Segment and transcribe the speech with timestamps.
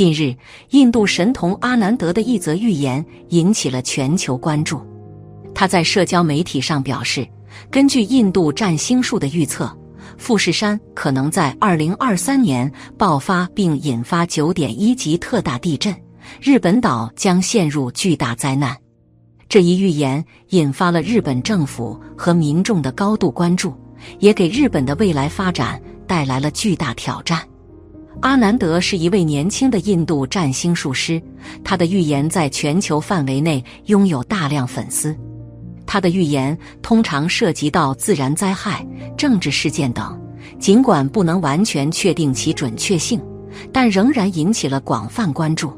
[0.00, 0.34] 近日，
[0.70, 4.80] 印度神童阿南德的一则预言引起了全球关注。
[5.54, 7.28] 他在社交媒体上表示，
[7.70, 9.70] 根据印度占星术的预测，
[10.16, 15.94] 富士山可能在二零二三年爆发并引发九点一级特大地震，
[16.40, 18.74] 日本岛将陷入巨大灾难。
[19.50, 23.74] 这一预言引发了日本政府和民众的高度关注，
[24.18, 27.46] 也给日本的未来发展带来了巨大挑战。
[28.20, 31.20] 阿南德是一位年轻的印度占星术师，
[31.64, 35.16] 他的预言在全球范围内拥有大量粉丝。
[35.86, 40.20] 他的预言通常涉及到自然灾害、政治事件等，
[40.58, 43.18] 尽管不能完全确定其准确性，
[43.72, 45.72] 但仍然引起了广泛关注。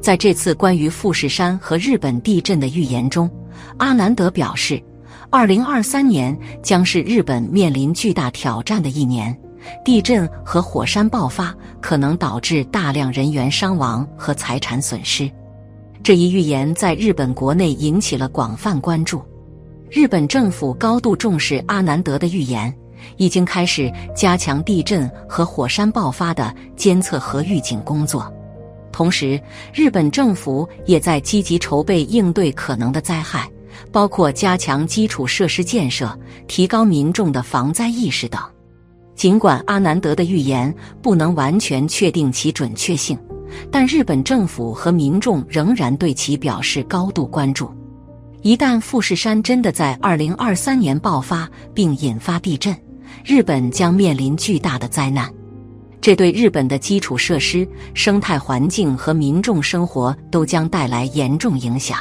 [0.00, 3.30] 在这次关于富士山和日本地震的预言中，
[3.76, 4.82] 阿南德表示，
[5.28, 9.36] 二零二三年将是日本面临巨大挑战的一年。
[9.84, 15.30] 地震和火山爆发可能导致大量人员伤亡和财产损失。
[16.02, 19.22] 这一预言在日本国内引起了广泛关注。
[19.90, 22.72] 日本政府高度重视阿南德的预言，
[23.16, 28.32] 已经开始加强地震和火山爆发的监测和预警工作。
[28.92, 29.40] 同时，
[29.74, 33.48] 日本政府也在积极筹备应对可能的灾害，
[33.92, 38.40] 包括加强基础设施建设、提高民众的防灾意识等。
[39.16, 43.18] 尽管阿南德的预言不能完全确定其准确性，
[43.70, 47.70] 但日本政府和民众仍然对其表示高度关注。
[48.42, 52.76] 一旦富士山真的在二零二三年爆发并引发地震，
[53.24, 55.28] 日本将面临巨大的灾难，
[56.00, 61.98] 这对日本的基础设施、生态环境和民众生活都将带来严重影响。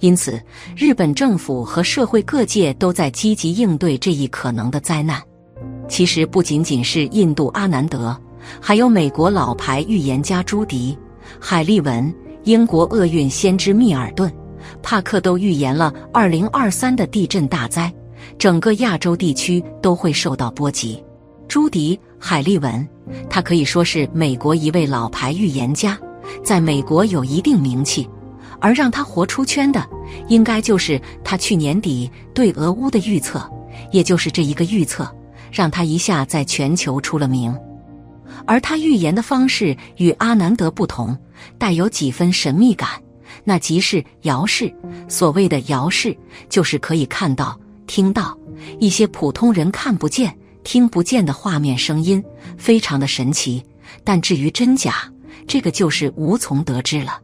[0.00, 0.38] 因此，
[0.76, 5.20] 日本政府和社会各界都在积极应对这一可能的灾难。
[5.88, 8.16] 其实不仅仅是印度阿南德，
[8.60, 10.96] 还有美国老牌预言家朱迪、
[11.38, 12.12] 海利文、
[12.44, 14.32] 英国厄运先知密尔顿、
[14.82, 17.92] 帕克都预言了2023的地震大灾，
[18.38, 21.02] 整个亚洲地区都会受到波及。
[21.46, 22.88] 朱迪、海利文，
[23.28, 25.98] 他可以说是美国一位老牌预言家，
[26.42, 28.08] 在美国有一定名气，
[28.58, 29.86] 而让他活出圈的，
[30.28, 33.46] 应该就是他去年底对俄乌的预测，
[33.92, 35.06] 也就是这一个预测。
[35.54, 37.56] 让他一下在全球出了名，
[38.44, 41.16] 而他预言的方式与阿南德不同，
[41.56, 42.88] 带有几分神秘感，
[43.44, 44.74] 那即是遥视。
[45.08, 46.16] 所谓的遥视，
[46.48, 47.56] 就是可以看到、
[47.86, 48.36] 听到
[48.80, 52.22] 一些普通人看不见、听不见的画面、声音，
[52.58, 53.62] 非常的神奇。
[54.02, 55.08] 但至于真假，
[55.46, 57.20] 这个就是无从得知了。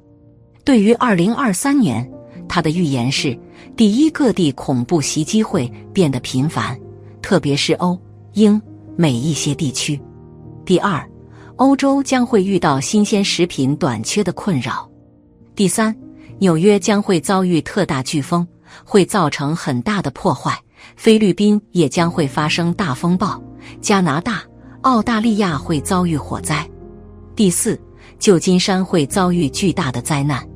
[0.64, 2.08] 对于二零二三年，
[2.48, 3.36] 他的预言是：
[3.76, 6.78] 第一，各地恐怖袭击会变得频繁，
[7.20, 7.98] 特别是欧。
[8.34, 8.60] 英
[8.96, 10.00] 美一些地区。
[10.64, 11.08] 第二，
[11.56, 14.88] 欧洲将会遇到新鲜食品短缺的困扰。
[15.54, 15.94] 第三，
[16.38, 18.46] 纽约将会遭遇特大飓风，
[18.84, 20.58] 会造成很大的破坏。
[20.96, 23.42] 菲律宾也将会发生大风暴。
[23.80, 24.42] 加拿大、
[24.82, 26.66] 澳大利亚会遭遇火灾。
[27.36, 27.78] 第四，
[28.18, 30.46] 旧金山会遭遇巨大的灾难。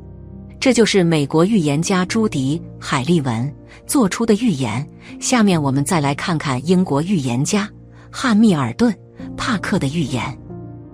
[0.59, 3.55] 这就是美国预言家朱迪·海利文。
[3.87, 4.87] 做出的预言。
[5.21, 7.69] 下面我们再来看看英国预言家
[8.11, 8.93] 汉密尔顿·
[9.37, 10.23] 帕克的预言。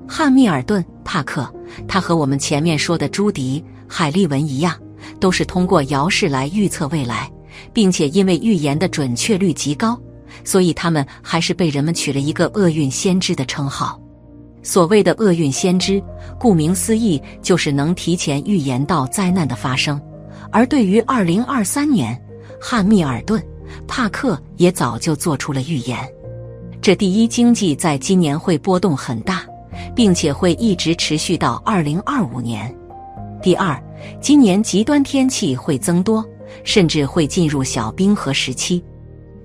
[0.09, 1.53] 汉密尔顿·帕克，
[1.87, 4.77] 他和我们前面说的朱迪·海利文一样，
[5.21, 7.31] 都是通过遥视来预测未来，
[7.73, 9.97] 并且因为预言的准确率极高，
[10.45, 14.01] 所以他们还是被人们取了一个“厄运先知”的称号。
[14.63, 16.03] 所谓的“厄运先知”，
[16.39, 20.01] 顾名思义，就是能提前预言到灾难的发生。
[20.51, 22.21] 而对于二零二三年，
[22.61, 23.41] 汉密尔顿·
[23.89, 25.99] 帕克也早就做出了预言：
[26.83, 29.47] 这第一，经济在今年会波动很大，
[29.97, 32.71] 并且会一直持续到二零二五年；
[33.43, 33.83] 第二，
[34.21, 36.25] 今年极端天气会增多，
[36.63, 38.83] 甚至会进入小冰河时期；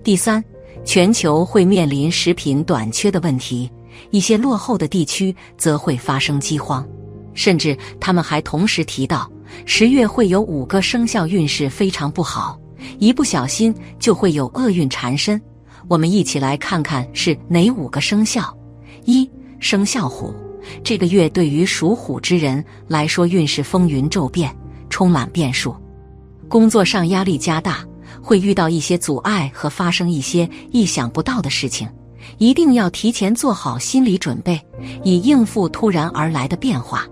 [0.04, 0.44] 第三，
[0.84, 3.72] 全球会面临食品短缺的问题，
[4.12, 6.86] 一些落后的地区则会发生饥荒，
[7.34, 9.32] 甚至他们还同时提到，
[9.66, 12.60] 十月会有五个生肖运势非常不好。
[13.00, 15.42] 一不小心就会有厄运缠身，
[15.88, 18.56] 我们一起来看看是哪五个生肖。
[19.06, 19.30] 一
[19.60, 20.34] 生肖虎，
[20.84, 24.56] 这个月对于属虎之人来说，运势风云骤变，
[24.90, 25.76] 充满变数，
[26.48, 27.86] 工作上压力加大，
[28.22, 31.88] 会遇到一些阻碍和发生一些意想不到的事情，
[32.38, 34.60] 一定要提前做好心理准备，
[35.04, 37.06] 以应付突然而来的变化。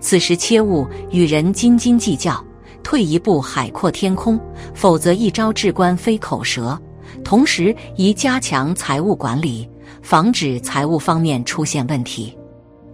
[0.00, 2.44] 此时切勿与人斤斤计较。
[2.82, 4.38] 退一步，海阔天空；
[4.74, 6.78] 否则，一招治官非口舌。
[7.24, 9.68] 同时，宜加强财务管理，
[10.02, 12.36] 防止财务方面出现问题。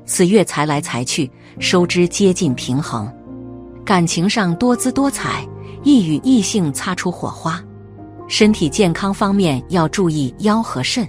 [0.04, 3.10] 此月财来财去，收支接近平衡。
[3.84, 5.46] 感情上多姿多彩，
[5.82, 7.62] 易与异性擦出火花。
[8.26, 11.06] 身体健康方面要注意腰和肾。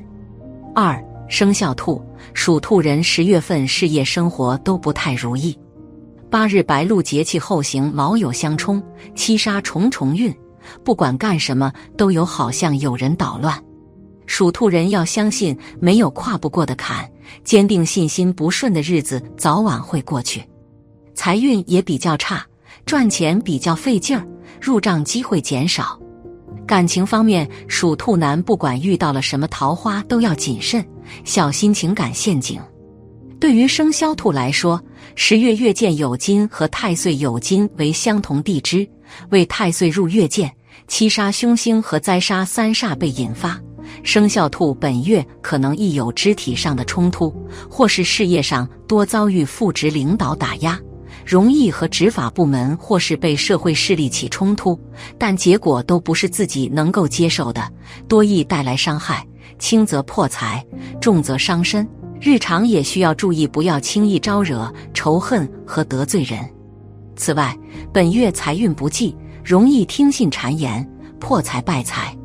[0.73, 2.01] 二生肖兔，
[2.33, 5.57] 属兔人十月份事业生活都不太如意。
[6.29, 8.81] 八日白露节气后行，卯酉相冲，
[9.15, 10.33] 七杀重重运，
[10.83, 13.61] 不管干什么都有好像有人捣乱。
[14.27, 17.09] 属兔人要相信，没有跨不过的坎，
[17.43, 20.43] 坚定信心，不顺的日子早晚会过去。
[21.15, 22.45] 财运也比较差，
[22.85, 24.23] 赚钱比较费劲儿，
[24.61, 25.99] 入账机会减少。
[26.67, 30.85] 感情方面，属兔男不管遇到了什么桃花，都要谨慎，
[31.23, 32.61] 小心情感陷阱。
[33.39, 34.81] 对于生肖兔来说，
[35.15, 38.87] 十月月见酉金和太岁酉金为相同地支，
[39.29, 40.53] 为太岁入月见，
[40.89, 43.57] 七杀凶星和灾杀三煞被引发。
[44.03, 47.33] 生肖兔本月可能亦有肢体上的冲突，
[47.69, 50.77] 或是事业上多遭遇副职领导打压，
[51.25, 54.77] 容易和执法部门或是被社会势力起冲突，
[55.17, 57.71] 但结果都不是自己能够接受的，
[58.05, 59.25] 多易带来伤害，
[59.57, 60.63] 轻则破财，
[60.99, 61.87] 重则伤身。
[62.21, 66.39] 日常也需要注意，不要轻易招惹仇恨和得罪人。
[67.15, 67.57] 此外，
[67.93, 70.87] 本月财运不济，容易听信谗言，
[71.19, 72.15] 破财败财。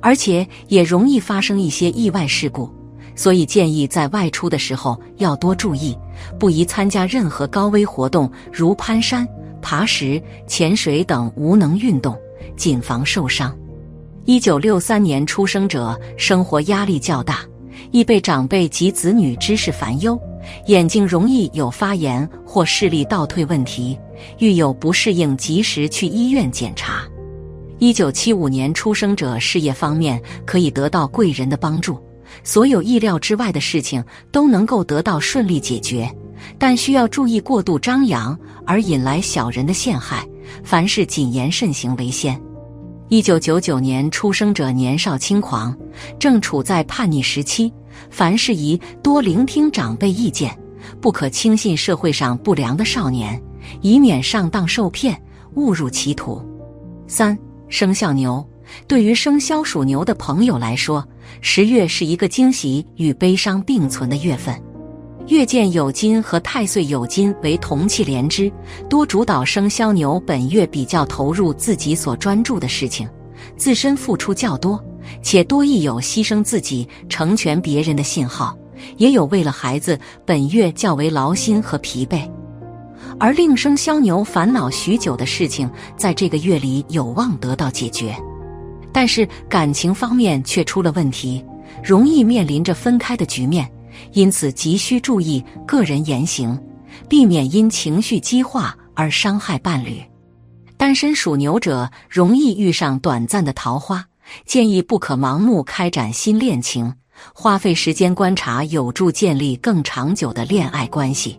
[0.00, 2.70] 而且也容易发生一些意外事故，
[3.14, 5.96] 所以建议在外出的时候要多注意，
[6.38, 9.26] 不宜参加任何高危活动，如攀山、
[9.62, 12.16] 爬石、潜水等无能运动，
[12.56, 13.56] 谨防受伤。
[14.26, 17.40] 一九六三年出生者，生活压力较大，
[17.90, 20.18] 易被长辈及子女之事烦忧，
[20.66, 23.98] 眼睛容易有发炎或视力倒退问题，
[24.38, 27.02] 遇有不适应，及时去医院检查。
[27.78, 31.98] 一九七五年出生者事业方面可以得到贵人的帮助，
[32.42, 34.02] 所有意料之外的事情
[34.32, 36.10] 都能够得到顺利解决，
[36.58, 40.26] 但需要注意过度张扬而引来小人的陷害，
[40.64, 42.40] 凡事谨言慎行为先。
[43.08, 45.76] 一九九九年出生者年少轻狂，
[46.18, 47.72] 正处在叛逆时期，
[48.10, 50.58] 凡事宜多聆听长辈意见，
[51.00, 53.40] 不可轻信社会上不良的少年，
[53.80, 55.16] 以免上当受骗，
[55.54, 56.42] 误入歧途。
[57.06, 57.36] 三。
[57.68, 58.48] 生肖牛，
[58.86, 61.04] 对于生肖属牛的朋友来说，
[61.40, 64.54] 十月是一个惊喜与悲伤并存的月份。
[65.28, 68.50] 月见酉金和太岁酉金为同气连枝，
[68.88, 73.08] 多主导生肖牛本月比较投入自己所专注的事情，
[73.56, 74.82] 自身付出较多，
[75.22, 78.56] 且多亦有牺牲自己成全别人的信号，
[78.98, 82.20] 也有为了孩子本月较为劳心和疲惫。
[83.18, 88.14] 而令生肖牛烦恼许久的事情，在这个月里有望得到解决，
[88.92, 91.44] 但是感情方面却出了问题，
[91.82, 93.68] 容易面临着分开的局面，
[94.12, 96.58] 因此急需注意个人言行，
[97.08, 100.02] 避免因情绪激化而伤害伴侣。
[100.76, 104.04] 单身属牛者容易遇上短暂的桃花，
[104.44, 106.92] 建议不可盲目开展新恋情，
[107.34, 111.38] 花费时间观察有助建立更长久的恋爱关系。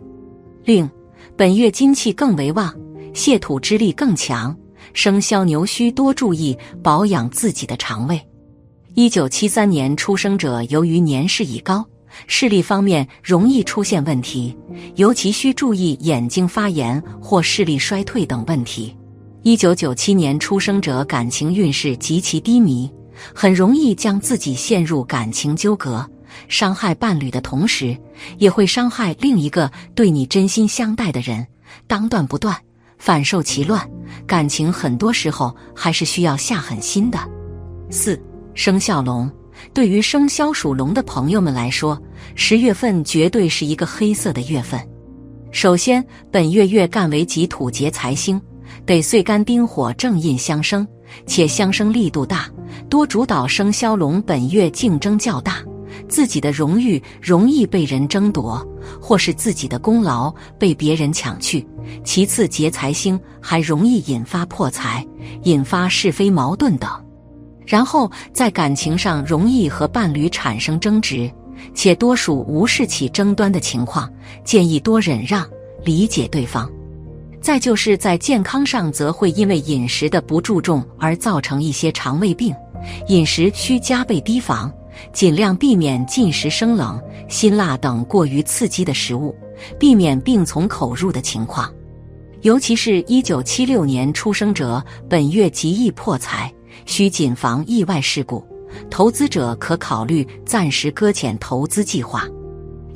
[0.64, 0.88] 另。
[1.36, 2.74] 本月金气更为旺，
[3.14, 4.56] 泄土之力更强，
[4.92, 8.20] 生肖牛需多注意保养自己的肠胃。
[8.94, 11.84] 一九七三年出生者，由于年事已高，
[12.26, 14.56] 视力方面容易出现问题，
[14.96, 18.96] 尤其需注意眼睛发炎或视力衰退等问题。
[19.42, 22.90] 一九九七年出生者，感情运势极其低迷，
[23.34, 26.04] 很容易将自己陷入感情纠葛。
[26.48, 27.96] 伤害伴侣的同时，
[28.36, 31.46] 也会伤害另一个对你真心相待的人，
[31.86, 32.54] 当断不断，
[32.98, 33.88] 反受其乱。
[34.26, 37.18] 感情很多时候还是需要下狠心的。
[37.90, 38.20] 四
[38.54, 39.30] 生肖龙，
[39.72, 42.00] 对于生肖属龙的朋友们来说，
[42.34, 44.80] 十月份绝对是一个黑色的月份。
[45.50, 48.40] 首先，本月月干为己土劫财星，
[48.84, 50.86] 得岁干丁火正印相生，
[51.26, 52.50] 且相生力度大，
[52.90, 55.62] 多主导生肖龙本月竞争较大。
[56.08, 58.66] 自己的荣誉容易被人争夺，
[59.00, 61.66] 或是自己的功劳被别人抢去。
[62.04, 65.06] 其次，劫财星还容易引发破财，
[65.44, 66.90] 引发是非矛盾等。
[67.68, 71.30] 然后在感情上容易和伴侣产生争执，
[71.74, 74.10] 且多属无事起争端的情况，
[74.42, 75.46] 建议多忍让，
[75.84, 76.66] 理解对方。
[77.42, 82.54] 再就是在健康上，则会因为饮食的不注重而造成一些肠胃病，
[83.08, 84.72] 饮食需加倍提防。
[85.12, 89.32] 尽量避免进食生冷、辛辣等过于刺激的食物，
[89.78, 91.72] 避免病从口入的情况。
[92.42, 96.52] 尤其是一九七六年出生者，本月极易破财，
[96.86, 98.44] 需谨防意外事故。
[98.90, 102.28] 投资者可考虑暂时搁浅投资计划。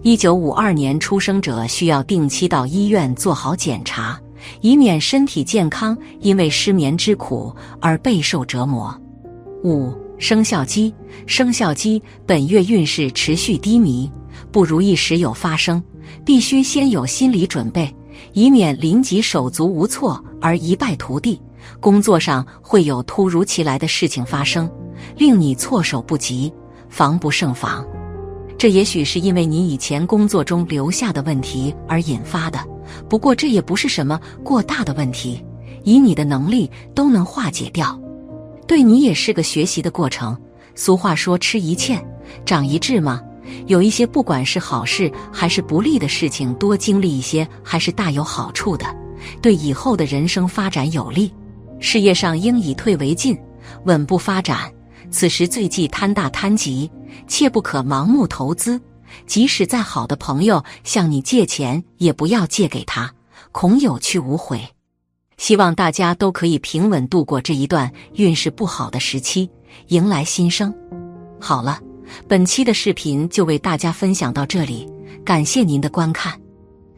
[0.02, 4.20] 一九五二年出生者需要定期到医院做好检查，
[4.60, 8.94] 以免身体健康因为失眠之苦而备受折磨。
[9.64, 10.92] 五生肖鸡，
[11.26, 14.10] 生肖鸡本月运势持续低迷，
[14.50, 15.82] 不如意时有发生，
[16.24, 17.92] 必须先有心理准备，
[18.32, 21.40] 以免临急手足无措而一败涂地。
[21.81, 24.71] 工作上会有突如其来的事情发生，
[25.16, 26.52] 令你措手不及，
[26.88, 27.85] 防不胜防。
[28.59, 32.61] 这也许是因为你以前工作中留下的问题而引发的，
[33.09, 35.45] 不过这也不是什么过大的问题，
[35.83, 37.99] 以你的能力都能化解掉。
[38.66, 40.37] 对你也是个学习的过程。
[40.75, 42.00] 俗话说“吃一堑，
[42.47, 43.21] 长一智”嘛，
[43.66, 48.87] 有一些不管是好事还是不利的事情，多经历一些还是大有好处的，
[49.42, 51.31] 对以后的人生发展有利。
[51.82, 53.38] 事业上应以退为进，
[53.84, 54.72] 稳步发展。
[55.10, 56.90] 此时最忌贪大贪急。
[57.28, 58.80] 切不可盲目投资，
[59.26, 63.12] 即使再好的朋友向你借钱，也不要借给他，
[63.52, 64.58] 恐有去无回。
[65.36, 69.50] 希望大家都可以平稳度过这一段运势不好的时期，
[69.88, 70.72] 迎来新生。
[71.38, 71.78] 好了，
[72.26, 74.88] 本期的视频就为大家分享到这里，
[75.22, 76.32] 感谢您的观看。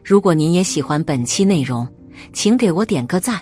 [0.03, 1.85] 如果您也喜欢本期内容，
[2.31, 3.41] 请给我点个赞，